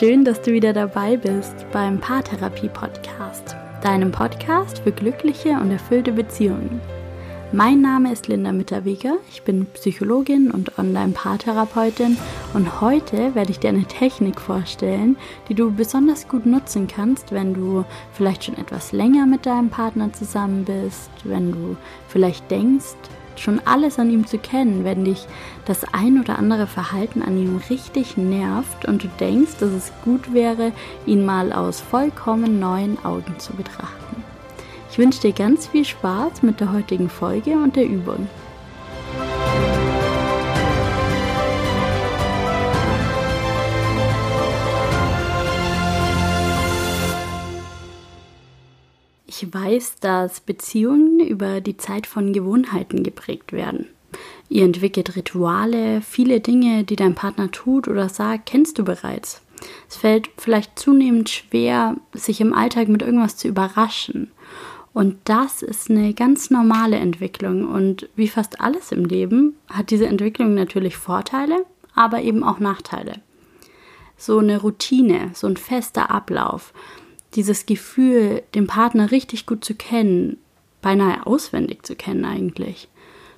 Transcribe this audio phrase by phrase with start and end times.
[0.00, 6.80] Schön, dass du wieder dabei bist beim Paartherapie-Podcast, deinem Podcast für glückliche und erfüllte Beziehungen.
[7.52, 12.16] Mein Name ist Linda Mitterweger, ich bin Psychologin und Online-Paartherapeutin
[12.54, 15.18] und heute werde ich dir eine Technik vorstellen,
[15.50, 20.10] die du besonders gut nutzen kannst, wenn du vielleicht schon etwas länger mit deinem Partner
[20.14, 21.76] zusammen bist, wenn du
[22.08, 22.96] vielleicht denkst,
[23.40, 25.26] schon alles an ihm zu kennen, wenn dich
[25.64, 30.32] das ein oder andere Verhalten an ihm richtig nervt und du denkst, dass es gut
[30.32, 30.72] wäre,
[31.06, 34.22] ihn mal aus vollkommen neuen Augen zu betrachten.
[34.90, 38.28] Ich wünsche dir ganz viel Spaß mit der heutigen Folge und der Übung.
[49.48, 53.86] Weiß, dass Beziehungen über die Zeit von Gewohnheiten geprägt werden.
[54.48, 59.42] Ihr entwickelt Rituale, viele Dinge, die dein Partner tut oder sagt, kennst du bereits.
[59.88, 64.30] Es fällt vielleicht zunehmend schwer, sich im Alltag mit irgendwas zu überraschen.
[64.92, 67.68] Und das ist eine ganz normale Entwicklung.
[67.68, 71.64] Und wie fast alles im Leben hat diese Entwicklung natürlich Vorteile,
[71.94, 73.14] aber eben auch Nachteile.
[74.16, 76.72] So eine Routine, so ein fester Ablauf,
[77.34, 80.38] dieses Gefühl, den Partner richtig gut zu kennen,
[80.82, 82.88] beinahe auswendig zu kennen eigentlich.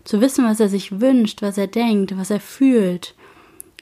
[0.05, 3.15] Zu wissen, was er sich wünscht, was er denkt, was er fühlt.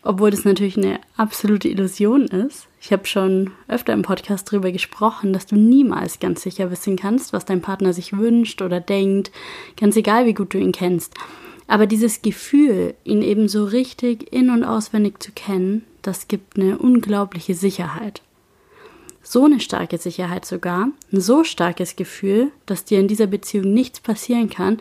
[0.03, 2.67] Obwohl das natürlich eine absolute Illusion ist.
[2.81, 7.33] Ich habe schon öfter im Podcast darüber gesprochen, dass du niemals ganz sicher wissen kannst,
[7.33, 9.31] was dein Partner sich wünscht oder denkt,
[9.77, 11.15] ganz egal wie gut du ihn kennst.
[11.67, 16.79] Aber dieses Gefühl, ihn eben so richtig in und auswendig zu kennen, das gibt eine
[16.79, 18.23] unglaubliche Sicherheit
[19.23, 24.01] so eine starke Sicherheit sogar, ein so starkes Gefühl, dass dir in dieser Beziehung nichts
[24.01, 24.79] passieren kann,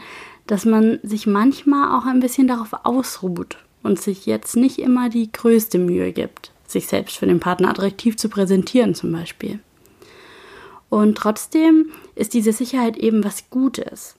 [0.47, 5.31] dass man sich manchmal auch ein bisschen darauf ausruht und sich jetzt nicht immer die
[5.31, 9.59] größte Mühe gibt, sich selbst für den Partner attraktiv zu präsentieren zum Beispiel.
[10.89, 14.15] Und trotzdem ist diese Sicherheit eben was Gutes.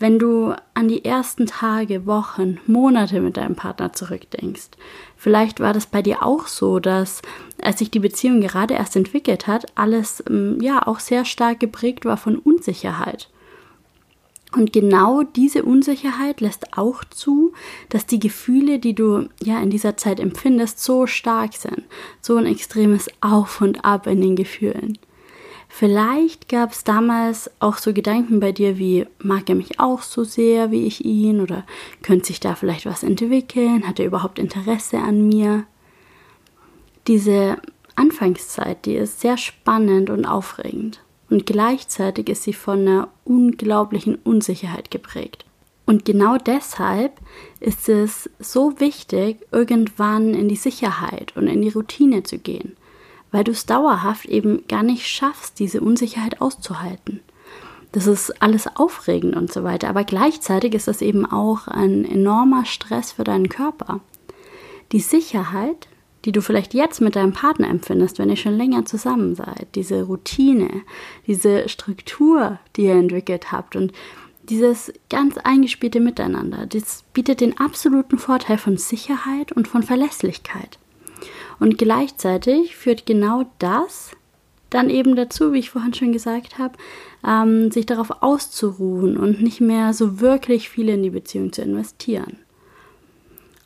[0.00, 4.70] Wenn du an die ersten Tage, Wochen, Monate mit deinem Partner zurückdenkst,
[5.16, 7.20] vielleicht war das bei dir auch so, dass
[7.60, 12.04] als sich die Beziehung gerade erst entwickelt hat, alles ähm, ja auch sehr stark geprägt
[12.04, 13.28] war von Unsicherheit.
[14.52, 17.52] Und genau diese Unsicherheit lässt auch zu,
[17.90, 21.82] dass die Gefühle, die du ja in dieser Zeit empfindest, so stark sind.
[22.22, 24.96] So ein extremes Auf und Ab in den Gefühlen.
[25.68, 30.24] Vielleicht gab es damals auch so Gedanken bei dir wie, mag er mich auch so
[30.24, 31.64] sehr wie ich ihn oder
[32.02, 33.86] könnte sich da vielleicht was entwickeln?
[33.86, 35.64] Hat er überhaupt Interesse an mir?
[37.06, 37.58] Diese
[37.94, 44.90] Anfangszeit, die ist sehr spannend und aufregend und gleichzeitig ist sie von einer unglaublichen Unsicherheit
[44.90, 45.44] geprägt.
[45.84, 47.12] Und genau deshalb
[47.60, 52.76] ist es so wichtig, irgendwann in die Sicherheit und in die Routine zu gehen
[53.30, 57.20] weil du es dauerhaft eben gar nicht schaffst, diese Unsicherheit auszuhalten.
[57.92, 62.64] Das ist alles aufregend und so weiter, aber gleichzeitig ist das eben auch ein enormer
[62.66, 64.00] Stress für deinen Körper.
[64.92, 65.88] Die Sicherheit,
[66.24, 70.02] die du vielleicht jetzt mit deinem Partner empfindest, wenn ihr schon länger zusammen seid, diese
[70.02, 70.82] Routine,
[71.26, 73.92] diese Struktur, die ihr entwickelt habt und
[74.44, 80.78] dieses ganz eingespielte Miteinander, das bietet den absoluten Vorteil von Sicherheit und von Verlässlichkeit.
[81.60, 84.12] Und gleichzeitig führt genau das
[84.70, 86.76] dann eben dazu, wie ich vorhin schon gesagt habe,
[87.26, 92.38] ähm, sich darauf auszuruhen und nicht mehr so wirklich viel in die Beziehung zu investieren.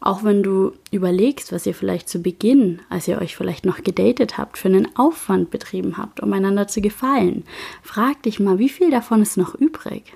[0.00, 4.36] Auch wenn du überlegst, was ihr vielleicht zu Beginn, als ihr euch vielleicht noch gedatet
[4.36, 7.44] habt, für einen Aufwand betrieben habt, um einander zu gefallen,
[7.82, 10.14] frag dich mal, wie viel davon ist noch übrig?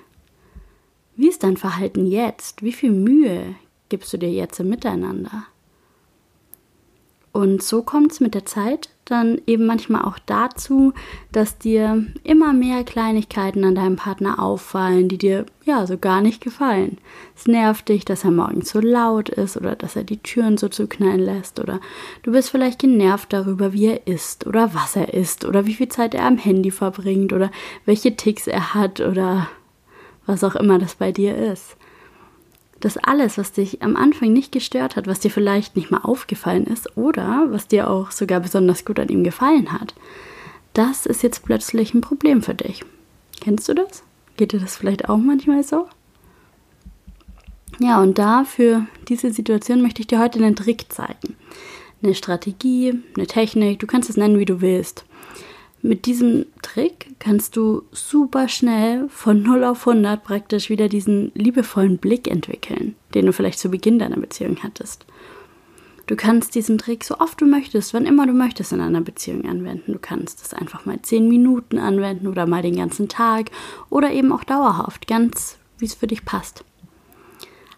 [1.15, 2.63] Wie ist dein Verhalten jetzt?
[2.63, 3.55] Wie viel Mühe
[3.87, 5.45] gibst du dir jetzt im Miteinander?
[7.37, 10.93] Und so kommt es mit der Zeit dann eben manchmal auch dazu,
[11.31, 16.41] dass dir immer mehr Kleinigkeiten an deinem Partner auffallen, die dir ja so gar nicht
[16.41, 16.97] gefallen.
[17.35, 20.67] Es nervt dich, dass er morgens so laut ist oder dass er die Türen so
[20.67, 21.79] zuknallen lässt oder
[22.23, 25.89] du bist vielleicht genervt darüber, wie er isst oder was er isst oder wie viel
[25.89, 27.51] Zeit er am Handy verbringt oder
[27.85, 29.47] welche Ticks er hat oder
[30.25, 31.77] was auch immer das bei dir ist
[32.79, 36.65] dass alles, was dich am Anfang nicht gestört hat, was dir vielleicht nicht mal aufgefallen
[36.65, 39.93] ist oder was dir auch sogar besonders gut an ihm gefallen hat,
[40.73, 42.83] das ist jetzt plötzlich ein Problem für dich.
[43.39, 44.03] Kennst du das?
[44.35, 45.87] Geht dir das vielleicht auch manchmal so?
[47.79, 51.35] Ja, und da für diese Situation möchte ich dir heute einen Trick zeigen.
[52.01, 55.05] Eine Strategie, eine Technik, du kannst es nennen, wie du willst.
[55.81, 61.97] Mit diesem Trick kannst du super schnell von 0 auf 100 praktisch wieder diesen liebevollen
[61.97, 65.05] Blick entwickeln, den du vielleicht zu Beginn deiner Beziehung hattest.
[66.07, 69.45] Du kannst diesen Trick so oft du möchtest, wann immer du möchtest in einer Beziehung
[69.45, 69.91] anwenden.
[69.91, 73.51] Du kannst es einfach mal zehn Minuten anwenden oder mal den ganzen Tag
[73.89, 76.63] oder eben auch dauerhaft, ganz wie es für dich passt.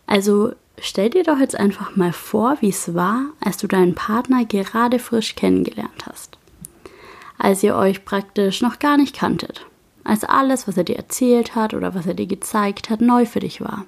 [0.06, 4.46] Also stell dir doch jetzt einfach mal vor, wie es war, als du deinen Partner
[4.46, 6.39] gerade frisch kennengelernt hast.
[7.40, 9.66] Als ihr euch praktisch noch gar nicht kanntet.
[10.04, 13.40] Als alles, was er dir erzählt hat oder was er dir gezeigt hat, neu für
[13.40, 13.86] dich war.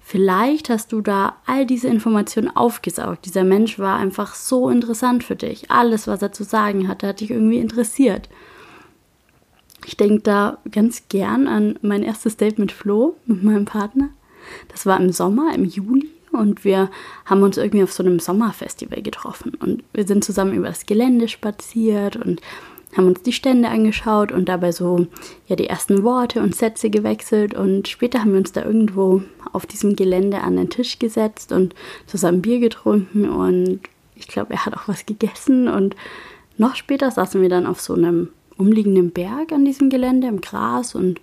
[0.00, 3.26] Vielleicht hast du da all diese Informationen aufgesaugt.
[3.26, 5.70] Dieser Mensch war einfach so interessant für dich.
[5.70, 8.30] Alles, was er zu sagen hatte, hat dich irgendwie interessiert.
[9.84, 14.08] Ich denke da ganz gern an mein erstes Date mit Flo, mit meinem Partner.
[14.68, 16.08] Das war im Sommer, im Juli.
[16.38, 16.90] Und wir
[17.24, 19.52] haben uns irgendwie auf so einem Sommerfestival getroffen.
[19.60, 22.40] Und wir sind zusammen über das Gelände spaziert und
[22.96, 25.06] haben uns die Stände angeschaut und dabei so
[25.46, 27.54] ja die ersten Worte und Sätze gewechselt.
[27.54, 31.74] Und später haben wir uns da irgendwo auf diesem Gelände an den Tisch gesetzt und
[32.06, 33.28] zusammen Bier getrunken.
[33.28, 33.80] Und
[34.14, 35.68] ich glaube, er hat auch was gegessen.
[35.68, 35.96] Und
[36.56, 40.94] noch später saßen wir dann auf so einem umliegenden Berg an diesem Gelände im Gras
[40.94, 41.20] und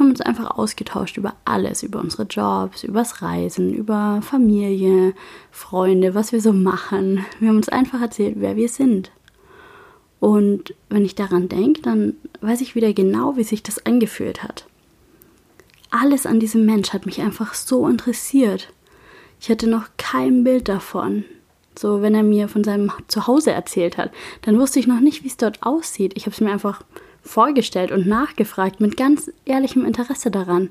[0.00, 5.14] haben uns einfach ausgetauscht über alles, über unsere Jobs, übers Reisen, über Familie,
[5.50, 7.24] Freunde, was wir so machen.
[7.38, 9.12] Wir haben uns einfach erzählt, wer wir sind.
[10.20, 14.66] Und wenn ich daran denke, dann weiß ich wieder genau, wie sich das angefühlt hat.
[15.90, 18.72] Alles an diesem Mensch hat mich einfach so interessiert.
[19.38, 21.24] Ich hatte noch kein Bild davon.
[21.78, 24.12] So, wenn er mir von seinem Zuhause erzählt hat,
[24.42, 26.12] dann wusste ich noch nicht, wie es dort aussieht.
[26.16, 26.82] Ich habe es mir einfach
[27.24, 30.70] vorgestellt und nachgefragt mit ganz ehrlichem Interesse daran.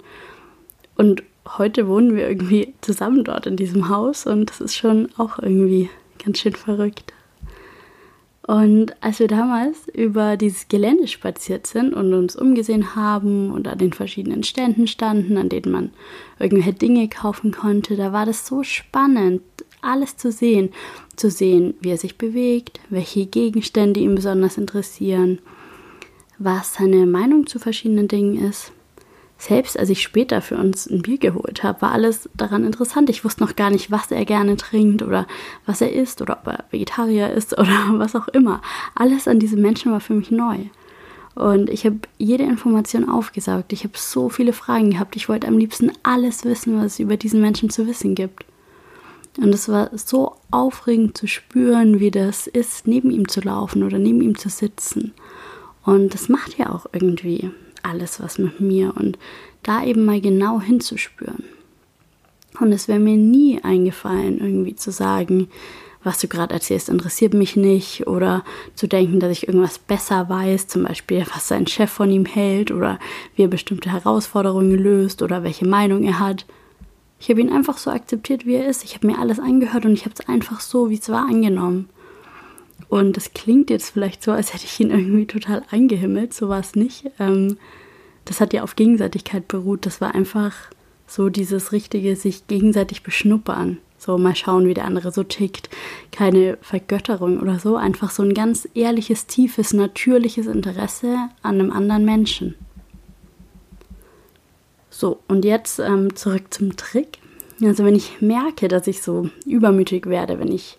[0.95, 1.23] Und
[1.57, 5.89] heute wohnen wir irgendwie zusammen dort in diesem Haus und das ist schon auch irgendwie
[6.23, 7.13] ganz schön verrückt.
[8.45, 13.77] Und als wir damals über dieses Gelände spaziert sind und uns umgesehen haben und an
[13.77, 15.91] den verschiedenen Ständen standen, an denen man
[16.39, 19.41] irgendwelche Dinge kaufen konnte, da war das so spannend,
[19.81, 20.71] alles zu sehen.
[21.15, 25.39] Zu sehen, wie er sich bewegt, welche Gegenstände ihn besonders interessieren,
[26.43, 28.71] was seine Meinung zu verschiedenen Dingen ist.
[29.37, 33.09] Selbst als ich später für uns ein Bier geholt habe, war alles daran interessant.
[33.09, 35.27] Ich wusste noch gar nicht, was er gerne trinkt oder
[35.65, 38.61] was er isst oder ob er Vegetarier ist oder was auch immer.
[38.95, 40.59] Alles an diesem Menschen war für mich neu.
[41.35, 43.73] Und ich habe jede Information aufgesaugt.
[43.73, 45.15] Ich habe so viele Fragen gehabt.
[45.15, 48.45] Ich wollte am liebsten alles wissen, was es über diesen Menschen zu wissen gibt.
[49.37, 53.97] Und es war so aufregend zu spüren, wie das ist, neben ihm zu laufen oder
[53.97, 55.13] neben ihm zu sitzen.
[55.83, 57.51] Und das macht ja auch irgendwie
[57.81, 59.17] alles was mit mir und
[59.63, 61.43] da eben mal genau hinzuspüren.
[62.59, 65.49] Und es wäre mir nie eingefallen, irgendwie zu sagen,
[66.03, 68.43] was du gerade erzählst, interessiert mich nicht oder
[68.75, 72.71] zu denken, dass ich irgendwas besser weiß, zum Beispiel, was sein Chef von ihm hält
[72.71, 72.99] oder
[73.35, 76.45] wie er bestimmte Herausforderungen löst oder welche Meinung er hat.
[77.19, 78.83] Ich habe ihn einfach so akzeptiert, wie er ist.
[78.83, 81.87] Ich habe mir alles angehört und ich habe es einfach so, wie es war, angenommen.
[82.93, 86.31] Und das klingt jetzt vielleicht so, als hätte ich ihn irgendwie total eingehimmelt.
[86.31, 87.09] So war es nicht.
[87.17, 87.57] Ähm,
[88.23, 89.87] das hat ja auf Gegenseitigkeit beruht.
[89.87, 90.53] Das war einfach
[91.07, 93.79] so dieses richtige sich gegenseitig beschnuppern.
[93.97, 95.71] So mal schauen, wie der andere so tickt.
[96.11, 97.77] Keine Vergötterung oder so.
[97.77, 102.53] Einfach so ein ganz ehrliches, tiefes, natürliches Interesse an einem anderen Menschen.
[104.91, 107.17] So, und jetzt ähm, zurück zum Trick.
[107.59, 110.77] Also wenn ich merke, dass ich so übermütig werde, wenn ich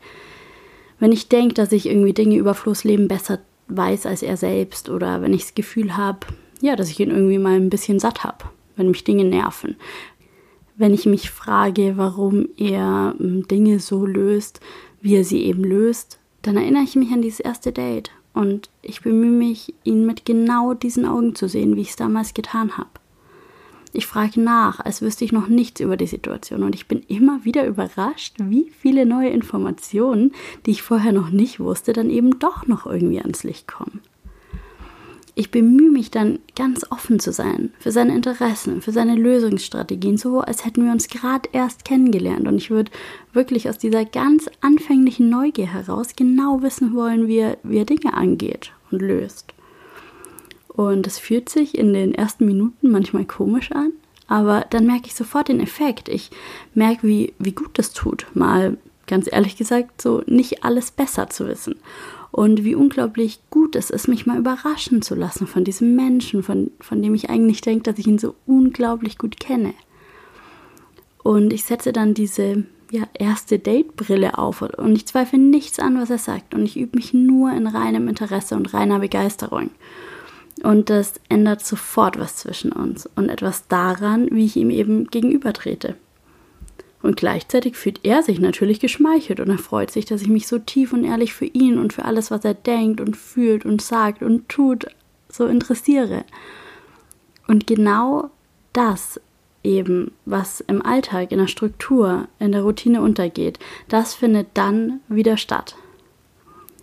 [0.99, 4.89] wenn ich denke, dass ich irgendwie Dinge über Flo's Leben besser weiß als er selbst
[4.89, 6.27] oder wenn ich das Gefühl habe,
[6.61, 8.45] ja, dass ich ihn irgendwie mal ein bisschen satt habe,
[8.77, 9.77] wenn mich Dinge nerven.
[10.77, 14.61] Wenn ich mich frage, warum er hm, Dinge so löst,
[15.01, 19.03] wie er sie eben löst, dann erinnere ich mich an dieses erste Date und ich
[19.03, 22.91] bemühe mich, ihn mit genau diesen Augen zu sehen, wie ich es damals getan habe.
[23.97, 27.45] Ich frage nach, als wüsste ich noch nichts über die Situation und ich bin immer
[27.45, 30.33] wieder überrascht, wie viele neue Informationen,
[30.67, 34.01] die ich vorher noch nicht wusste, dann eben doch noch irgendwie ans Licht kommen.
[35.37, 40.41] Ich bemühe mich dann ganz offen zu sein für seine Interessen, für seine Lösungsstrategien, so
[40.41, 42.49] als hätten wir uns gerade erst kennengelernt.
[42.49, 42.91] Und ich würde
[43.33, 48.15] wirklich aus dieser ganz anfänglichen Neugier heraus genau wissen wollen, wie er, wie er Dinge
[48.15, 49.53] angeht und löst.
[50.75, 53.93] Und es fühlt sich in den ersten Minuten manchmal komisch an,
[54.26, 56.09] aber dann merke ich sofort den Effekt.
[56.09, 56.31] Ich
[56.75, 58.76] merke, wie, wie gut das tut, mal
[59.07, 61.76] ganz ehrlich gesagt, so nicht alles besser zu wissen.
[62.33, 66.73] Und wie unglaublich gut es ist, mich mal überraschen zu lassen von diesem Menschen, von,
[66.81, 69.75] von dem ich eigentlich denke, dass ich ihn so unglaublich gut kenne.
[71.23, 76.11] Und ich setze dann diese ja, erste Date-Brille auf und ich zweifle nichts an, was
[76.11, 76.54] er sagt.
[76.54, 79.71] Und ich übe mich nur in reinem Interesse und reiner Begeisterung.
[80.62, 85.96] Und das ändert sofort was zwischen uns und etwas daran, wie ich ihm eben gegenübertrete.
[87.02, 90.58] Und gleichzeitig fühlt er sich natürlich geschmeichelt und er freut sich, dass ich mich so
[90.58, 94.23] tief und ehrlich für ihn und für alles, was er denkt und fühlt und sagt
[94.23, 94.87] und tut,
[95.28, 96.25] so interessiere.
[97.46, 98.30] Und genau
[98.73, 99.20] das
[99.62, 103.58] eben, was im Alltag, in der Struktur, in der Routine untergeht,
[103.88, 105.76] das findet dann wieder statt.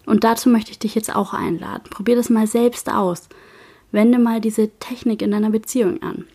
[0.05, 1.89] Und dazu möchte ich dich jetzt auch einladen.
[1.89, 3.29] Probier das mal selbst aus.
[3.91, 6.25] Wende mal diese Technik in deiner Beziehung an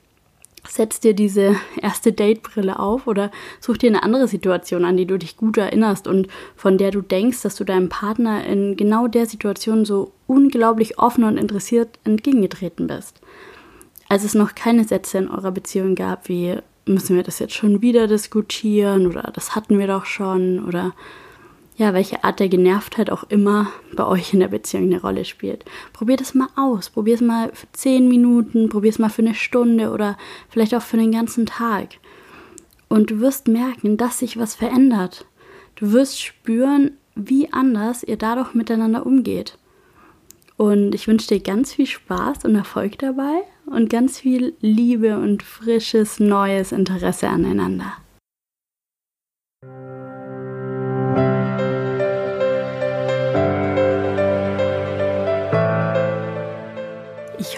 [0.71, 5.19] setz dir diese erste Datebrille auf oder such dir eine andere Situation an, die du
[5.19, 9.27] dich gut erinnerst und von der du denkst, dass du deinem Partner in genau der
[9.27, 13.21] Situation so unglaublich offen und interessiert entgegengetreten bist.
[14.09, 17.83] Als es noch keine Sätze in eurer Beziehung gab, wie müssen wir das jetzt schon
[17.83, 20.95] wieder diskutieren oder das hatten wir doch schon oder
[21.77, 25.65] ja, welche Art der Genervtheit auch immer bei euch in der Beziehung eine Rolle spielt.
[25.93, 26.89] Probiert es mal aus.
[26.89, 30.17] Probiert es mal für zehn Minuten, probiert es mal für eine Stunde oder
[30.49, 31.99] vielleicht auch für den ganzen Tag.
[32.89, 35.27] Und du wirst merken, dass sich was verändert.
[35.75, 39.59] Du wirst spüren, wie anders ihr dadurch miteinander umgeht.
[40.57, 45.43] Und ich wünsche dir ganz viel Spaß und Erfolg dabei und ganz viel Liebe und
[45.43, 47.93] frisches, neues Interesse aneinander.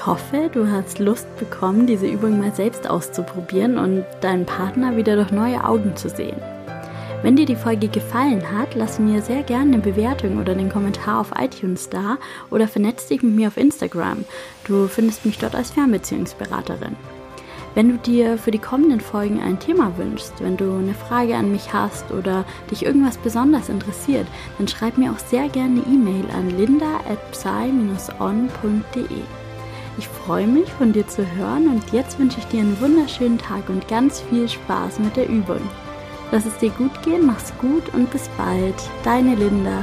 [0.09, 5.31] Hoffe, du hast Lust bekommen, diese Übung mal selbst auszuprobieren und deinen Partner wieder durch
[5.31, 6.37] neue Augen zu sehen.
[7.23, 11.21] Wenn dir die Folge gefallen hat, lass mir sehr gerne eine Bewertung oder einen Kommentar
[11.21, 12.17] auf iTunes da
[12.51, 14.25] oder vernetz dich mit mir auf Instagram.
[14.65, 16.97] Du findest mich dort als Fernbeziehungsberaterin.
[17.75, 21.53] Wenn du dir für die kommenden Folgen ein Thema wünschst, wenn du eine Frage an
[21.53, 26.25] mich hast oder dich irgendwas besonders interessiert, dann schreib mir auch sehr gerne eine E-Mail
[26.35, 29.05] an linda at psy-on.de.
[29.99, 33.69] Ich freue mich, von dir zu hören und jetzt wünsche ich dir einen wunderschönen Tag
[33.69, 35.61] und ganz viel Spaß mit der Übung.
[36.31, 38.77] Lass es dir gut gehen, mach's gut und bis bald.
[39.03, 39.83] Deine Linda.